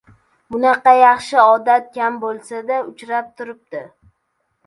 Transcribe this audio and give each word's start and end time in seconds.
Bunaqa 0.53 0.93
yaxshi 1.01 1.43
odat 1.49 1.91
kam 1.99 2.17
bo‘lsa-da, 2.23 2.79
uchrab 2.93 3.27
turibdi 3.41 3.83